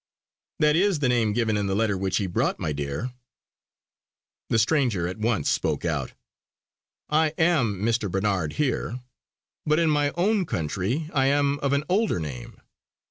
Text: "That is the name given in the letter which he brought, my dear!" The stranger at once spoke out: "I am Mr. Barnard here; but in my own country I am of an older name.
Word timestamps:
"That 0.57 0.75
is 0.75 0.97
the 0.97 1.09
name 1.09 1.31
given 1.31 1.55
in 1.55 1.67
the 1.67 1.75
letter 1.75 1.95
which 1.95 2.17
he 2.17 2.25
brought, 2.25 2.59
my 2.59 2.73
dear!" 2.73 3.11
The 4.49 4.57
stranger 4.57 5.07
at 5.07 5.19
once 5.19 5.47
spoke 5.47 5.85
out: 5.85 6.13
"I 7.07 7.35
am 7.37 7.79
Mr. 7.83 8.11
Barnard 8.11 8.53
here; 8.53 8.99
but 9.63 9.77
in 9.77 9.91
my 9.91 10.09
own 10.15 10.47
country 10.47 11.07
I 11.13 11.27
am 11.27 11.59
of 11.59 11.71
an 11.73 11.83
older 11.87 12.19
name. 12.19 12.59